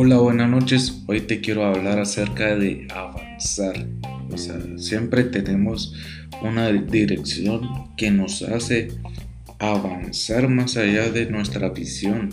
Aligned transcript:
Hola, 0.00 0.18
buenas 0.18 0.48
noches. 0.48 1.02
Hoy 1.08 1.22
te 1.22 1.40
quiero 1.40 1.64
hablar 1.66 1.98
acerca 1.98 2.54
de 2.54 2.86
avanzar. 2.94 3.84
O 4.32 4.38
sea, 4.38 4.56
siempre 4.76 5.24
tenemos 5.24 5.92
una 6.40 6.70
dirección 6.70 7.68
que 7.96 8.12
nos 8.12 8.42
hace 8.42 8.92
avanzar 9.58 10.46
más 10.48 10.76
allá 10.76 11.10
de 11.10 11.28
nuestra 11.28 11.70
visión. 11.70 12.30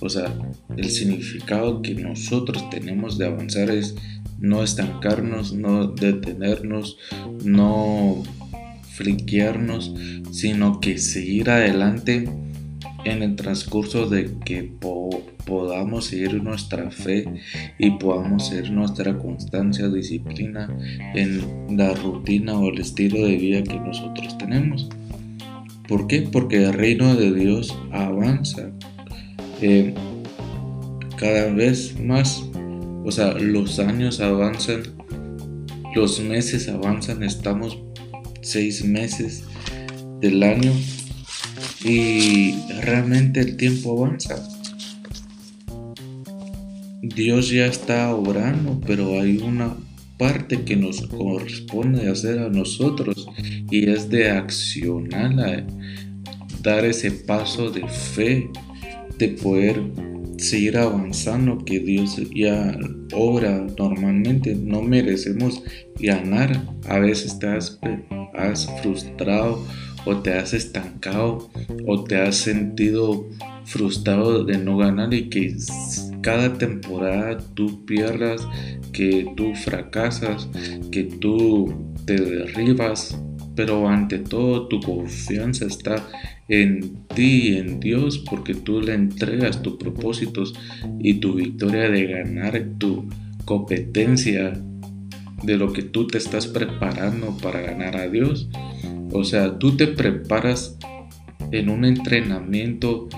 O 0.00 0.08
sea, 0.08 0.36
el 0.76 0.90
significado 0.90 1.80
que 1.80 1.94
nosotros 1.94 2.68
tenemos 2.70 3.18
de 3.18 3.26
avanzar 3.26 3.70
es 3.70 3.94
no 4.40 4.64
estancarnos, 4.64 5.52
no 5.52 5.86
detenernos, 5.86 6.98
no 7.44 8.24
fliquearnos, 8.96 9.94
sino 10.32 10.80
que 10.80 10.98
seguir 10.98 11.50
adelante 11.50 12.28
en 13.06 13.22
el 13.22 13.36
transcurso 13.36 14.08
de 14.08 14.36
que 14.44 14.70
podamos 15.46 16.06
seguir 16.06 16.42
nuestra 16.42 16.90
fe 16.90 17.24
y 17.78 17.90
podamos 17.92 18.48
seguir 18.48 18.72
nuestra 18.72 19.16
constancia, 19.16 19.88
disciplina 19.88 20.68
en 21.14 21.76
la 21.76 21.94
rutina 21.94 22.58
o 22.58 22.68
el 22.68 22.80
estilo 22.80 23.24
de 23.24 23.36
vida 23.36 23.62
que 23.62 23.78
nosotros 23.78 24.36
tenemos. 24.38 24.88
¿Por 25.88 26.08
qué? 26.08 26.22
Porque 26.22 26.64
el 26.64 26.72
reino 26.72 27.14
de 27.14 27.32
Dios 27.32 27.76
avanza 27.92 28.72
eh, 29.62 29.94
cada 31.16 31.52
vez 31.52 31.98
más. 32.00 32.44
O 33.04 33.12
sea, 33.12 33.34
los 33.34 33.78
años 33.78 34.20
avanzan, 34.20 34.82
los 35.94 36.20
meses 36.20 36.68
avanzan, 36.68 37.22
estamos 37.22 37.78
seis 38.42 38.84
meses 38.84 39.44
del 40.20 40.42
año 40.42 40.72
y 41.84 42.54
realmente 42.82 43.40
el 43.40 43.56
tiempo 43.56 43.98
avanza. 43.98 44.42
Dios 47.02 47.50
ya 47.50 47.66
está 47.66 48.14
obrando, 48.14 48.80
pero 48.86 49.20
hay 49.20 49.38
una 49.38 49.76
parte 50.18 50.62
que 50.62 50.76
nos 50.76 51.02
corresponde 51.06 52.08
hacer 52.08 52.38
a 52.38 52.48
nosotros 52.48 53.28
y 53.70 53.88
es 53.88 54.08
de 54.08 54.30
accionar, 54.30 55.66
dar 56.62 56.84
ese 56.84 57.10
paso 57.10 57.70
de 57.70 57.86
fe, 57.88 58.50
de 59.18 59.28
poder 59.28 59.82
seguir 60.38 60.76
avanzando 60.76 61.58
que 61.64 61.80
Dios 61.80 62.20
ya 62.34 62.76
obra 63.12 63.66
normalmente. 63.78 64.54
No 64.54 64.82
merecemos 64.82 65.62
ganar. 66.00 66.62
A 66.88 66.98
veces 66.98 67.38
te 67.38 67.46
has, 67.48 67.78
has 68.34 68.68
frustrado 68.82 69.64
o 70.06 70.16
te 70.18 70.32
has 70.32 70.54
estancado 70.54 71.50
o 71.86 72.04
te 72.04 72.16
has 72.16 72.36
sentido 72.36 73.28
frustrado 73.64 74.44
de 74.44 74.56
no 74.56 74.78
ganar 74.78 75.12
y 75.12 75.28
que 75.28 75.54
cada 76.22 76.54
temporada 76.54 77.38
tú 77.54 77.84
pierdas, 77.84 78.48
que 78.92 79.26
tú 79.36 79.54
fracasas, 79.54 80.48
que 80.90 81.04
tú 81.04 81.92
te 82.06 82.14
derribas, 82.14 83.20
pero 83.56 83.88
ante 83.88 84.18
todo 84.18 84.68
tu 84.68 84.80
confianza 84.80 85.66
está 85.66 85.96
en 86.48 86.96
ti 87.14 87.56
en 87.56 87.80
Dios 87.80 88.18
porque 88.18 88.54
tú 88.54 88.80
le 88.80 88.94
entregas 88.94 89.62
tus 89.62 89.74
propósitos 89.74 90.54
y 91.00 91.14
tu 91.14 91.34
victoria 91.34 91.88
de 91.90 92.06
ganar 92.06 92.62
tu 92.78 93.08
competencia 93.44 94.52
de 95.42 95.56
lo 95.56 95.72
que 95.72 95.82
tú 95.82 96.06
te 96.06 96.18
estás 96.18 96.46
preparando 96.46 97.36
para 97.38 97.60
ganar 97.60 97.96
a 97.96 98.08
Dios. 98.08 98.48
O 99.12 99.24
sea, 99.24 99.58
tú 99.58 99.76
te 99.76 99.86
preparas 99.86 100.76
en 101.52 101.68
un 101.68 101.84
entrenamiento 101.84 103.08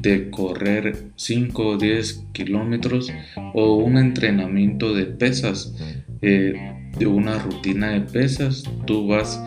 de 0.00 0.30
correr 0.30 1.10
5 1.16 1.66
o 1.66 1.76
10 1.76 2.26
kilómetros 2.32 3.12
o 3.54 3.76
un 3.76 3.98
entrenamiento 3.98 4.94
de 4.94 5.06
pesas, 5.06 5.74
eh, 6.22 6.54
de 6.98 7.06
una 7.06 7.38
rutina 7.38 7.90
de 7.90 8.00
pesas, 8.00 8.64
tú 8.86 9.06
vas 9.08 9.40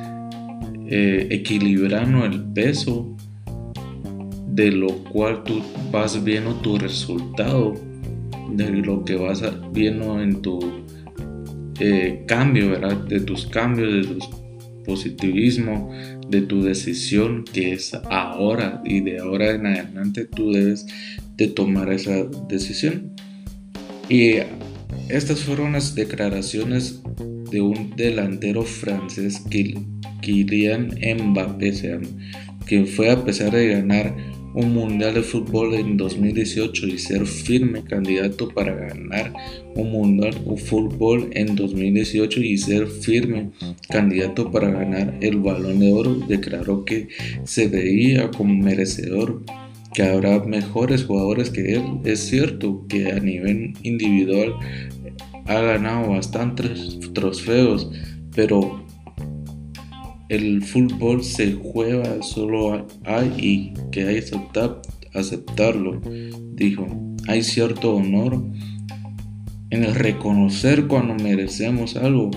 eh, 0.87 1.27
equilibrando 1.29 2.25
el 2.25 2.43
peso, 2.43 3.15
de 4.47 4.71
lo 4.71 4.89
cual 5.05 5.43
tú 5.43 5.61
vas 5.91 6.23
viendo 6.23 6.55
tu 6.55 6.77
resultado, 6.77 7.75
de 8.51 8.69
lo 8.71 9.05
que 9.05 9.15
vas 9.15 9.43
viendo 9.71 10.21
en 10.21 10.41
tu 10.41 10.59
eh, 11.79 12.23
cambio, 12.27 12.71
¿verdad? 12.71 12.97
De 13.05 13.21
tus 13.21 13.45
cambios, 13.45 13.93
de 13.93 14.13
tus 14.15 14.29
positivismo, 14.89 15.91
de 16.29 16.41
tu 16.41 16.63
decisión 16.63 17.43
que 17.43 17.73
es 17.73 17.93
ahora 18.09 18.81
y 18.83 19.01
de 19.01 19.19
ahora 19.19 19.51
en 19.51 19.67
adelante 19.67 20.25
tú 20.25 20.51
debes 20.51 20.87
de 21.37 21.47
tomar 21.47 21.93
esa 21.93 22.23
decisión. 22.49 23.13
Y 24.09 24.37
estas 25.09 25.41
fueron 25.41 25.73
las 25.73 25.93
declaraciones 25.93 27.01
de 27.51 27.61
un 27.61 27.95
delantero 27.95 28.63
francés, 28.63 29.43
Kylian 30.21 30.97
Mbappé, 31.17 31.99
que 32.65 32.85
fue 32.85 33.11
a 33.11 33.23
pesar 33.23 33.51
de 33.51 33.67
ganar 33.67 34.15
un 34.53 34.73
mundial 34.73 35.13
de 35.13 35.21
fútbol 35.21 35.75
en 35.75 35.97
2018 35.97 36.87
y 36.87 36.97
ser 36.97 37.25
firme 37.25 37.83
candidato 37.83 38.49
para 38.49 38.73
ganar 38.73 39.33
un 39.75 39.91
mundial 39.91 40.35
de 40.45 40.57
fútbol 40.57 41.29
en 41.31 41.55
2018 41.55 42.41
y 42.41 42.57
ser 42.57 42.87
firme 42.87 43.51
candidato 43.89 44.51
para 44.51 44.69
ganar 44.69 45.17
el 45.21 45.37
balón 45.37 45.79
de 45.79 45.91
oro, 45.91 46.15
declaró 46.27 46.85
que 46.85 47.07
se 47.43 47.67
veía 47.67 48.31
como 48.31 48.55
merecedor 48.55 49.43
que 49.93 50.03
habrá 50.03 50.39
mejores 50.39 51.03
jugadores 51.03 51.49
que 51.49 51.73
él. 51.73 51.83
Es 52.03 52.19
cierto 52.19 52.85
que 52.87 53.11
a 53.11 53.19
nivel 53.19 53.73
individual 53.83 54.53
ha 55.45 55.61
ganado 55.61 56.09
bastantes 56.11 56.99
trofeos, 57.13 57.89
pero 58.35 58.85
el 60.29 60.63
fútbol 60.63 61.23
se 61.23 61.53
juega, 61.53 62.21
solo 62.21 62.87
hay 63.03 63.33
y 63.37 63.73
que 63.91 64.07
hay 64.07 64.21
que 64.21 64.39
aceptarlo, 65.13 66.01
dijo. 66.53 66.87
Hay 67.27 67.43
cierto 67.43 67.95
honor 67.95 68.43
en 69.71 69.93
reconocer 69.93 70.87
cuando 70.87 71.15
merecemos 71.15 71.95
algo, 71.95 72.31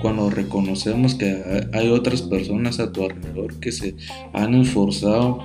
cuando 0.00 0.30
reconocemos 0.30 1.14
que 1.14 1.42
hay 1.72 1.88
otras 1.88 2.22
personas 2.22 2.80
a 2.80 2.92
tu 2.92 3.02
alrededor 3.02 3.58
que 3.60 3.72
se 3.72 3.94
han 4.32 4.54
esforzado 4.54 5.40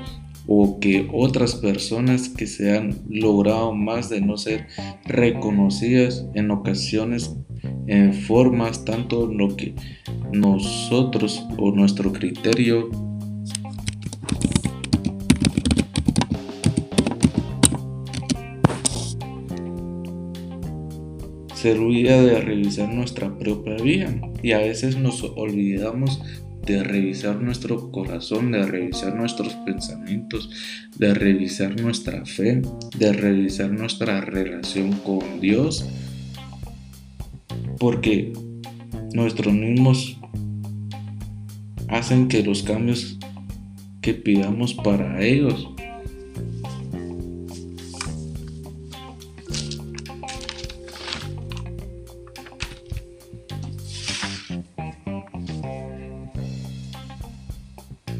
o 0.45 0.79
que 0.79 1.09
otras 1.13 1.55
personas 1.55 2.27
que 2.29 2.47
se 2.47 2.77
han 2.77 3.01
logrado 3.09 3.73
más 3.73 4.09
de 4.09 4.21
no 4.21 4.37
ser 4.37 4.67
reconocidas 5.05 6.25
en 6.33 6.51
ocasiones 6.51 7.33
en 7.87 8.13
formas 8.13 8.85
tanto 8.85 9.27
lo 9.27 9.55
que 9.55 9.73
nosotros 10.33 11.43
o 11.57 11.71
nuestro 11.71 12.11
criterio. 12.11 12.89
Servía 21.55 22.21
de 22.21 22.41
revisar 22.41 22.93
nuestra 22.93 23.37
propia 23.37 23.75
vida 23.75 24.13
y 24.41 24.51
a 24.51 24.57
veces 24.57 24.97
nos 24.97 25.23
olvidamos 25.23 26.21
de 26.65 26.83
revisar 26.83 27.41
nuestro 27.41 27.91
corazón, 27.91 28.51
de 28.51 28.65
revisar 28.65 29.15
nuestros 29.15 29.53
pensamientos, 29.65 30.49
de 30.97 31.13
revisar 31.13 31.79
nuestra 31.79 32.25
fe, 32.25 32.61
de 32.97 33.13
revisar 33.13 33.71
nuestra 33.71 34.21
relación 34.21 34.91
con 34.91 35.41
Dios, 35.41 35.85
porque 37.79 38.33
nuestros 39.13 39.53
mismos 39.53 40.17
hacen 41.87 42.27
que 42.27 42.43
los 42.43 42.63
cambios 42.63 43.17
que 44.01 44.13
pidamos 44.13 44.73
para 44.73 45.23
ellos 45.23 45.69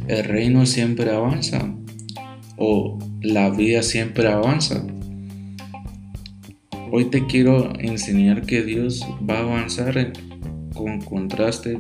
el 0.08 0.24
reino 0.26 0.66
siempre 0.66 1.10
avanza 1.12 1.74
o 2.58 3.00
la 3.22 3.50
vida 3.50 3.82
siempre 3.82 4.28
avanza. 4.28 4.86
Hoy 6.92 7.06
te 7.06 7.26
quiero 7.26 7.74
enseñar 7.80 8.46
que 8.46 8.64
Dios 8.64 9.02
va 9.28 9.40
a 9.40 9.42
avanzar 9.42 10.14
con 10.74 11.02
contraste 11.02 11.80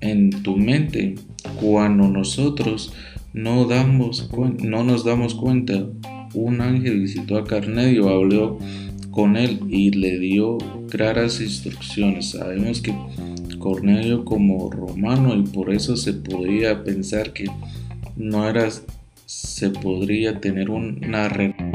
en 0.00 0.30
tu 0.42 0.56
mente 0.56 1.14
cuando 1.60 2.08
nosotros 2.08 2.92
no, 3.32 3.66
damos, 3.66 4.28
no 4.62 4.84
nos 4.84 5.04
damos 5.04 5.34
cuenta. 5.34 5.86
Un 6.34 6.60
ángel 6.60 7.00
visitó 7.00 7.36
a 7.36 7.44
Carnelio, 7.44 8.08
habló 8.08 8.58
con 9.10 9.36
él 9.36 9.60
y 9.68 9.90
le 9.90 10.18
dio 10.18 10.58
claras 10.90 11.40
instrucciones. 11.40 12.30
Sabemos 12.30 12.80
que 12.80 12.94
Cornelio 13.58 14.24
como 14.24 14.68
romano 14.70 15.36
y 15.36 15.42
por 15.42 15.72
eso 15.72 15.96
se 15.96 16.14
podía 16.14 16.82
pensar 16.82 17.32
que 17.32 17.46
no 18.16 18.48
era 18.48 18.68
se 19.24 19.70
podría 19.70 20.40
tener 20.40 20.68
una 20.68 21.28
relación 21.28 21.71